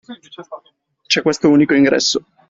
[1.05, 2.25] C'è questo unico ingresso.